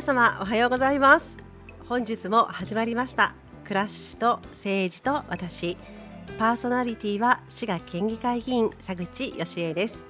[0.00, 1.36] 皆様おはようございます。
[1.86, 3.34] 本日も始まりました。
[3.66, 5.76] クラッシュと政治と私。
[6.38, 10.02] パーソナリティは滋賀県議会議員佐口義恵です。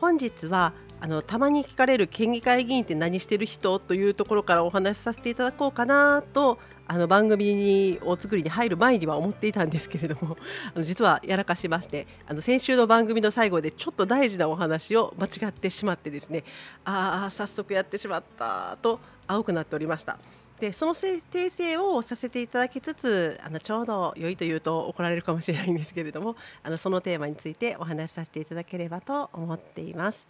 [0.00, 0.72] 本日は
[1.02, 10.36] あのたまに聞かれる県議会議員って何してる人というところからお話しさせていただこうかなとあの番組にお作りに入る前には思っていたんですけれども
[10.72, 16.44] あの実はやらかしましてあの先週の番組の最後でちょっと大事なお話を間違ってしまってですね
[16.84, 20.18] ああ早速やってしまったと青くなっておりました。
[20.60, 30.24] でその訂正をさせていただきつつあのちょうど良いと言うと怒られるかもしれないんですけれどもあのそのテーマについてお話しさせていただければと思っています。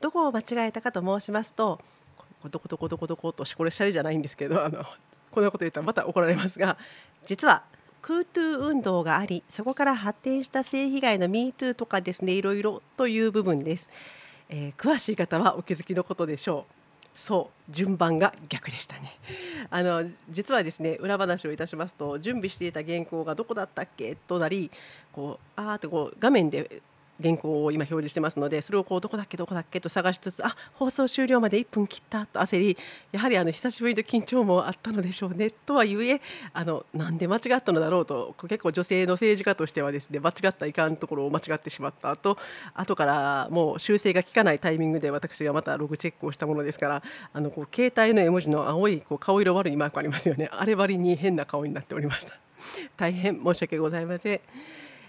[0.00, 1.80] どこを間違えたかと申しますと
[2.50, 4.84] どこどこどこどことしこれシャレじゃないんですけどあの
[5.30, 6.76] こんなこと言ったらまた怒られますが
[7.26, 7.64] 実は
[8.00, 13.88] クートゥー運動がありそこから発展した性被害の MeToo とかですねいろいろという部分です、
[14.48, 16.72] えー、詳しい方はお気づきのことでしょう。
[17.18, 19.18] そう順番が逆でしたね。
[19.70, 24.14] あの実はですね裏話をいたしますと準備していた原稿がどこだったっけ？
[24.14, 24.70] となり
[25.12, 26.80] こうあーってこう画面で
[27.22, 32.76] 原稿を今表示してますのでそれをこうどこだっけどこだっけと探しつつあ放送終了まで1分切ったと焦り
[33.12, 36.20] やはりあの久しぶりの緊張もあったのでしょうねとはいえ
[36.52, 42.38] あのなんで間違ったのだろうと結構女性の政治家としてはですね間違ったいかんところを間違ってしまったと
[42.74, 47.02] 後からもう修正が効かないタイミングで私がまたログチェックをしたものですから
[47.32, 52.34] あのこう携帯の絵文字の青いこう顔色悪いマークありますよねあればりに変な顔になっておりました
[52.96, 54.40] 大変申し訳ございません。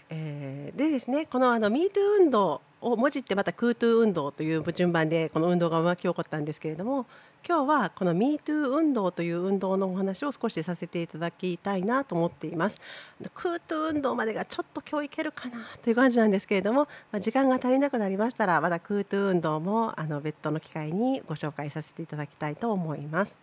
[0.10, 7.06] えー、でですねこのあの MeToo 運動をもじってまた KooToo 運動という順番でこの運動が巻き起こったんですけれども
[7.48, 12.82] 今日はこの MeToo 運動という運動のお話を少しさせていただきたいなと思っています。
[13.22, 23.40] KooToo 運動までがちょっと今日いけるかなという感じなんですけれども、まあ、時間が足りなくなりましたらまだ KooToo 運動もあの別途の機会にご紹介させていただきたいと思います。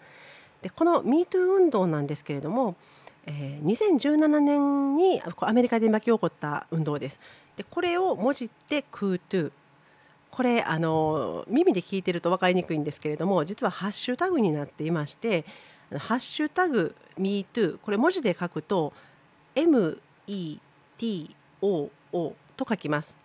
[0.63, 2.77] でこの MeToo 運動なんですけれども
[3.27, 7.21] えー、2017年にアメリカで巻き起こった運動です。
[7.57, 9.53] でこれをもじって「クートゥ」
[10.31, 15.45] これあの耳で聞いてると分かりにくいんですけれども実はハッシュタグになっていまして
[15.99, 18.93] 「ハッシュタグ MeToo」これ文字で書くと
[19.57, 20.61] 「METOO」
[22.57, 23.17] と書きます。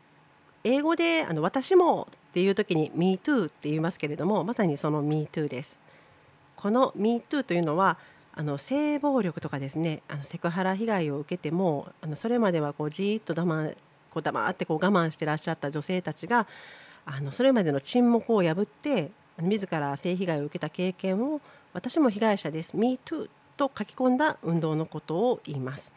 [0.63, 5.79] 英語であの私もっていう時に MeToo って言いますけれどもまさにその MeToo です。
[6.55, 7.97] この MeToo というのは
[8.33, 13.75] あの性暴力とかですねあのセクハラ被害を受けてもあのそれまではこうじーっと黙
[14.09, 16.47] こう黙ってこう我慢してらっしゃった女性たちが
[17.05, 19.11] あのそれまでの沈黙を破って
[19.41, 21.41] 自ら性被害を受けた経験を
[21.73, 25.93] 私も被害者です MeToo と書き込んだ運動のことを言います。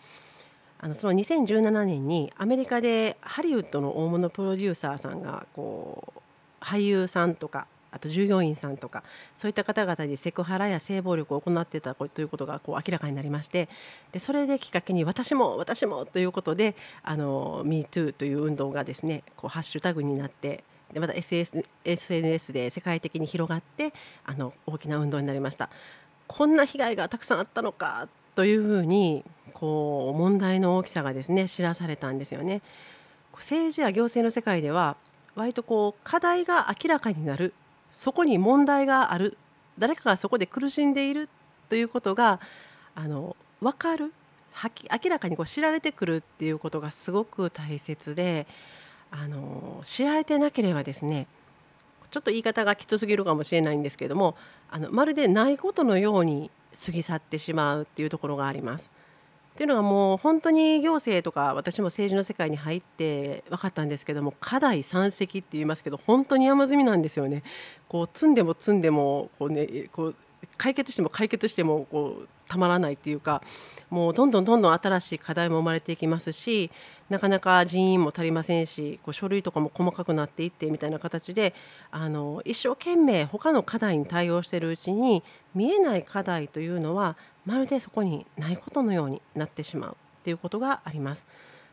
[0.79, 6.21] あのその2017年にアメリカでハリウッドの大物プロデューサーさんがこう
[6.63, 9.05] 俳優さんとかあと従業員さんとか
[9.37, 13.69] そういった方々にセクハラや性暴力を行っていたということがこう明らかになりまして
[14.13, 23.93] でそれできっかけに私も私もということで MeToo という運動がですねこうハッシュタグになってでまた SNS で世界的に広がって
[24.25, 25.71] あの大きな運動になりました。
[26.27, 32.63] こんな被害がたくさんあったのかというふうにこう問題の大きさがですね知らされたんですよね。
[33.35, 34.97] 政治や行政の世界では
[35.35, 37.53] 割とこう課題が明らかになる
[37.95, 39.39] そこに問題がある
[39.79, 41.29] 誰かがそこで苦しんでいる
[41.69, 42.41] ということが
[42.95, 44.13] あの分かる
[44.53, 48.47] はき明らかにこう知られてくるっていうことがすごく大切で
[49.11, 51.27] あの知られてなければですね
[52.11, 54.37] ちょっと言い方がきつすぎるかもしれないんですけども
[54.71, 56.51] あのまるでないことのように
[56.87, 58.91] 過ぎ去ってしまうっていうところがあります。
[59.55, 67.45] っていうのはもう本当に行政とか私も政治の世界に入って分かったんですけども課題山積って言いますけど本当に山積みなんですよね。
[67.89, 70.15] こう積んでも積んでもこう、ね、こう
[70.57, 73.43] 解決しても解決してもこうたまらないっていうか
[73.91, 76.71] もうどんどんどんどん新しい課題も生まれていきますし
[77.11, 81.55] なかなか人員も足りませんしこう書類とかも細かくなっていってみたいな形で
[81.91, 85.23] あの一生懸命他の課題に対応しているうちに
[85.55, 87.17] 見えない課題というのは
[87.47, 91.27] まるでそこにないことのようになってしまうっていうことがあります。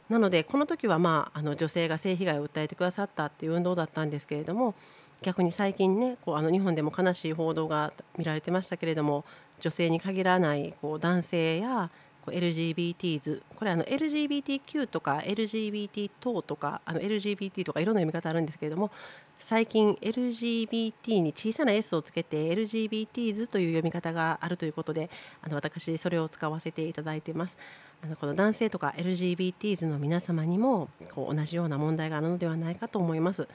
[0.09, 4.75] なのでこの時は、まあ、あの女性が性被害を訴えてくださったっていう運動だったんですけれども
[5.21, 9.23] 逆に最近ねこうあの日本でも悲しい報道が見られてましたけれども
[9.61, 11.89] 女性に限らないこう男性や
[12.27, 18.91] LGBTs これあの LGBTQ とか LGBT 等とかあの LGBT とかいろんな読み方あるんですけれども
[19.39, 25.09] 最近 LGBT に小さな S をつけて LGBTs という読み方があるということで
[25.41, 27.57] あの私それを使わせていただいています。
[28.03, 33.47] あのこの男性とか LGBTs の皆様にもこう同じような問題があるのではないかと思います。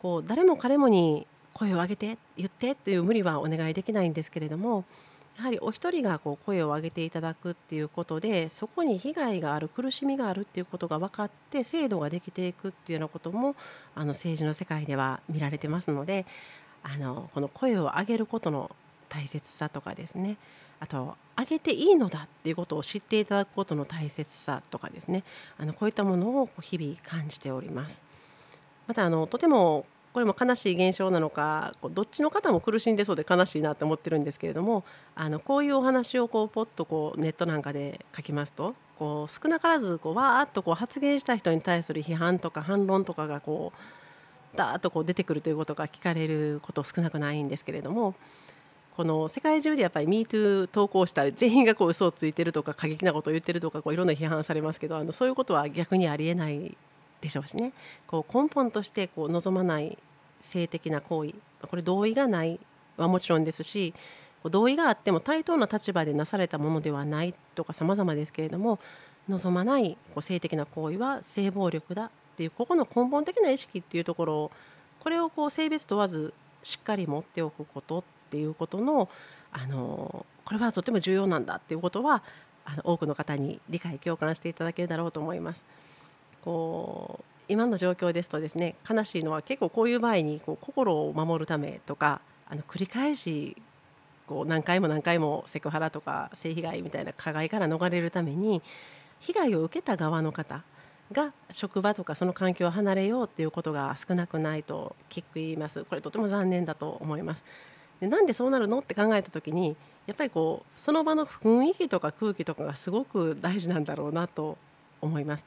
[0.00, 4.84] こう誰も彼もに声を上げて言ってっていう無理はお願いできないんですけれども
[5.36, 13.54] やはりお一人がこう声を上げていただくっていうことでそこに被害がある苦しみがあるっていうことが分かって制度ができていくっていうようなことも
[13.94, 16.24] あの政治の世界では見られてますので
[16.82, 18.70] あのこの声を上げることの
[19.08, 20.38] 大切さとかですね
[20.80, 25.22] あと上げていいのだっていうことを知っていただくことの大切さとかですね
[25.58, 28.02] あのこういったものを日々感じております。
[28.86, 29.84] またあのとても
[30.16, 34.82] これも悲しい現象なのかどっちの方も苦しんでそうで悲しいなと思ってるんですけれども
[35.14, 43.74] あのこういうお話をこうポッとこうネットなんかで書きますとこう少なからずこうわーっとこう発言した人に対する批判とか反論とかがこ
[44.54, 48.14] うダーッとこう出てくるということが聞かれること少なくないんですけれども
[48.96, 56.74] この世界中でやっぱり MeToo 投稿した全員がこう嘘をついてるとか過激なことを言ってるとかこういろんな批判されますけどあのそういうことは逆にありえない
[57.20, 57.72] でしょうしね。
[58.06, 59.98] こう根本としてこう望まない
[60.40, 62.60] 性的な行為これ同意がない
[62.96, 63.94] はもちろんですし
[64.44, 68.78] 同意があっても対等な立場でなされたものではないとか様々ですけれども
[69.28, 74.50] 望まないこう性的な行為は性暴力だっていうここの根本的な意識っていうところを
[75.00, 79.08] これをこう性別問わずしっかり持っておくことっていうことの
[79.52, 82.22] あのこれはとても重要なんだっていうことは
[82.64, 85.64] あの多くの方に理解共感していただけるだろうと思います。
[86.42, 93.56] こう今の状況ですとですね悲しいのは結構こういう場合にこう心を守るためとかあの繰り返し
[94.26, 98.62] こう何回も何回もセクハラとか性被害みたいな加害から逃れるために
[99.20, 100.62] 被害を受けた側の方
[101.12, 105.22] が職場とかその環境を離れようっていうことが少なくないと聞
[105.54, 105.84] きます。
[105.84, 107.44] これとても残念だと思います。
[108.00, 109.76] でなんでそうなるのって考えた時に
[110.06, 114.58] やっぱりこうその場の雰囲気とか空気とかがすごく大事なんだろうなと
[115.00, 115.44] 思います。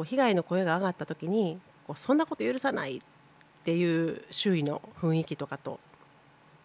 [0.00, 3.00] こう被害の声が上がった時にこうそんなこと許さないっ
[3.64, 5.78] ていう周囲の雰囲気とかと、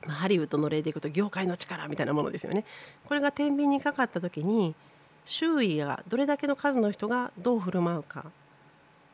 [0.05, 2.63] まあ、ハリウッドの例でいくと業界の力みたいなものですよね。
[3.03, 4.73] これが天秤にかかった時に
[5.25, 8.31] 周囲がどれだけの数の人がどう振る舞うか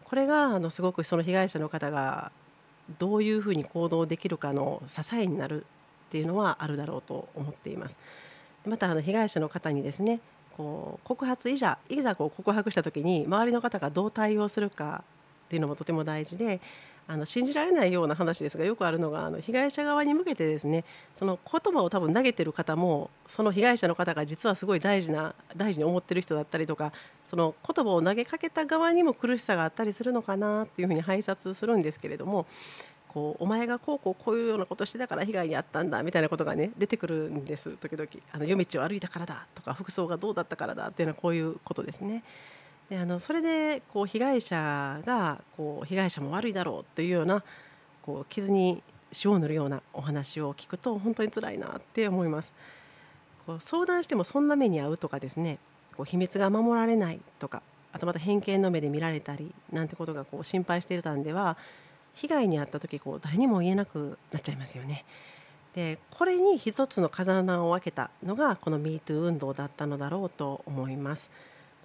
[0.03, 2.31] これがあのすごくその被害者の方が
[2.99, 5.65] どういうふうに行動できるかの支えになる
[6.07, 7.97] っていうのはあるだろうと思っています。
[8.67, 10.19] またあの被害者の方にですね
[10.61, 15.03] こう告発いざいざこう告白した時に周りの方がどう対応するか
[15.47, 16.61] っていうのもとても大事で
[17.07, 20.85] あの信じられないような話ですがよくあるのがあの被害者側に向けてですね
[21.15, 26.93] その言葉を多分投げてる方もその被害者の方が実はすごい大事な大事に思ってる人だったりとか
[27.25, 32.45] その言葉を投げかけた側にも苦しさがあったりするのかなっていうふうに拝察するんですけれども
[33.13, 42.23] こうお前がこうこうこういうようなことしてたから被害に遭ったんだみたいなことがね出てくるんです時々あの夜道を歩いたからだとか服装がどうだったからだっていうのはこういうことですね。
[42.89, 47.43] であのそれでこう被害者がこう被害者も悪いだろうというような
[48.01, 48.81] こう傷に
[49.23, 52.53] 塩を塗るようなお話を聞くと本当に辛いなって思います。
[53.45, 55.57] こう相談してもそんな目に遭うとかですね
[55.97, 57.61] こう秘密が守られないとか
[57.91, 61.57] あとまた偏見の目で見られたりなんてことがこう心配していたんでは
[62.13, 65.05] 被害に遭った時こう誰にも言えなくなっちゃいますよね。
[65.75, 71.31] でこれに一つの風穴を開けたのがこの MeToo 運動だったのだろうと思います。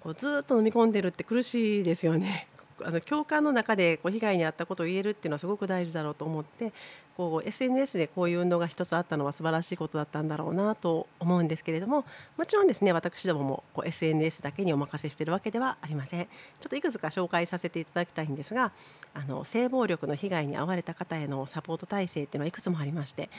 [0.03, 2.47] こうずっと飲み込んでるって苦しいですよね。
[2.83, 6.73] あの共感の中でこう被害に遭ったことを言えるっていうのはすごく大事だろうと思って
[7.15, 12.05] こう SNS でこういう運動が一つあったのは素晴らしいことだったんだろうなと思うんですけれども
[12.37, 16.25] もちろんですね私どももこう SNS だけにお任せしているわけではありません。
[16.25, 18.71] ちょっといくつか紹介させていただきたいんですが
[19.13, 23.29] あの性暴力の被害に遭われた方へのサポート体制っていうのはいくつもありまして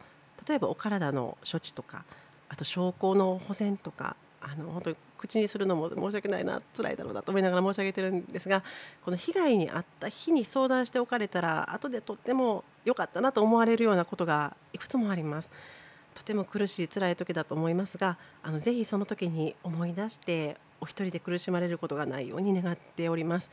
[0.48, 2.04] 例えばお体の処置とか
[2.48, 8.62] あと証拠の保全とかあの本当に口にするのも申し訳ないな辛いだろうなと思いながら申し上げてるんですが
[9.04, 15.50] この被害に遭った日に相談しておかれたら後でとっても良かったなと思われるようなことがいくつもあります。
[16.14, 23.50] とても苦しい辛い時だと思いますがあのぜひその時に思い出してお一人で苦しまれることがないように願っております。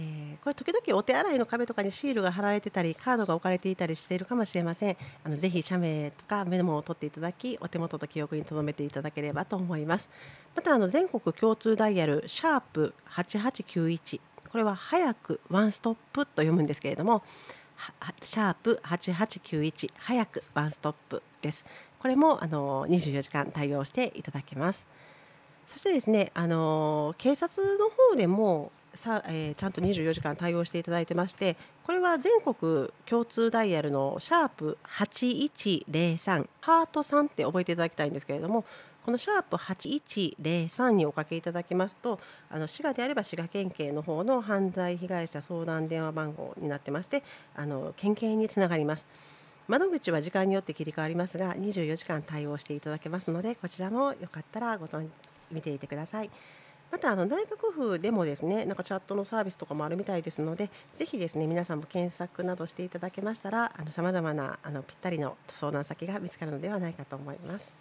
[0.00, 4.96] えー、これ時々お手洗いの壁とかにシールが貼られてたりカードが置かれていたりしているかもしれません。
[5.24, 10.08] あのぜひ社名とかメモを取っていただきお手元と記憶に留めていただければと思います。
[10.54, 17.24] またあの全国共通ダイヤルシャープ8891これは早くワンストップと読むんですけれども
[18.22, 21.64] シャープ8891早くワンストップです。
[21.98, 24.86] これもあの24時間対応していただけます。
[25.66, 38.64] そしてですねあの警察の方でもさ、えー、ちゃんと24時間対応していただいてましてこれは全国共通ダイヤルのシャープ8103ハート3って覚えていただきたいんですけれども
[39.04, 47.22] このシャープ8103におかけいただきますとあの滋賀であれば滋賀県警の方の犯罪被害者相談電話番号になってまして
[47.56, 49.06] あの県警につながります。
[49.68, 55.08] 窓口は時間によって切り替わりますが24時間対応していただけますのでこちらもよかったらご存
[55.50, 56.30] 見ていてください。
[56.90, 67.74] またあの大学府でもですねなんかチャットのサービスとかもあるみたいですのでぜひですね皆さんも検索などしていただけましたらさまざまなあのぴったりの相談先が見つかるのではないかと思います。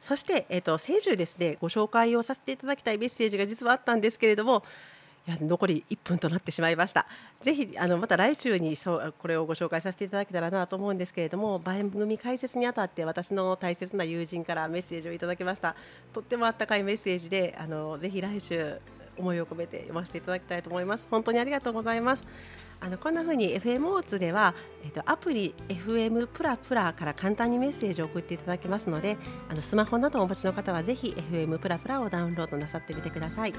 [0.00, 4.62] そして、えーと、先週ですねご紹介をさせていただきたいメッセージが実はあったんですけれども
[5.30, 7.06] や残り1分となってしまいました。
[7.42, 15.74] ぜひあのまた来週にそうこれをご紹介させていただけたらなと思うんですけれども番組解説にあたって私の大切な友人からメッセージをいただきました
[16.12, 18.80] とってもあったかいメッセージであのぜひ来週
[19.20, 21.06] 思いを込めて読ませていただきたいと思います。
[21.10, 22.26] 本当にありがとうございます。
[22.80, 29.18] あのこんな風に FM オーツでは、えっと、アプリ FM プラプラから簡単にメッセージを送っていただけますので
[29.50, 33.52] あのスマホなどをお持ちの方はぜひ FM プラプラをダウンロードなさってみてください。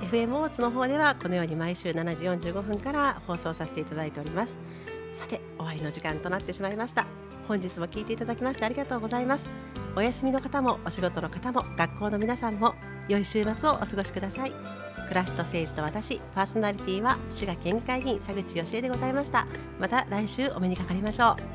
[0.00, 4.56] FM オーツの方ではこのように毎週7時45分から放送させていただいております。
[5.14, 7.06] さて終わりの時間となってしまいました。
[7.46, 9.48] 本日も聞いていただきましてありがとうございます。
[9.96, 12.74] お休みの方もお仕事の方も学校の皆さんも
[13.08, 14.83] 良い週末をお過ごしください。
[15.14, 19.46] 暮らしと政治と私パーソナリティは滋賀県議会議員佐口義恵でございました。
[19.78, 21.53] また来週お目にかかりましょう。